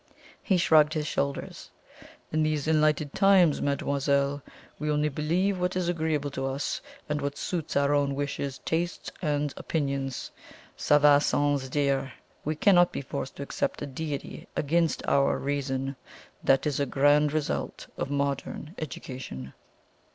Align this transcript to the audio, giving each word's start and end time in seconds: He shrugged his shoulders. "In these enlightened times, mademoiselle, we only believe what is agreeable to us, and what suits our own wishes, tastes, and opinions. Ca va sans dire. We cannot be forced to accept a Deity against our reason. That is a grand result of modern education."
He 0.41 0.57
shrugged 0.57 0.95
his 0.95 1.05
shoulders. 1.05 1.69
"In 2.31 2.41
these 2.41 2.67
enlightened 2.67 3.13
times, 3.13 3.61
mademoiselle, 3.61 4.41
we 4.79 4.89
only 4.89 5.09
believe 5.09 5.59
what 5.59 5.75
is 5.75 5.87
agreeable 5.87 6.31
to 6.31 6.47
us, 6.47 6.81
and 7.07 7.21
what 7.21 7.37
suits 7.37 7.77
our 7.77 7.93
own 7.93 8.15
wishes, 8.15 8.57
tastes, 8.65 9.11
and 9.21 9.53
opinions. 9.57 10.31
Ca 10.75 10.97
va 10.97 11.21
sans 11.21 11.69
dire. 11.69 12.13
We 12.43 12.55
cannot 12.55 12.91
be 12.91 13.01
forced 13.01 13.35
to 13.35 13.43
accept 13.43 13.83
a 13.83 13.85
Deity 13.85 14.47
against 14.55 15.05
our 15.07 15.37
reason. 15.37 15.95
That 16.43 16.65
is 16.65 16.79
a 16.79 16.87
grand 16.87 17.31
result 17.31 17.85
of 17.95 18.09
modern 18.09 18.73
education." 18.79 19.53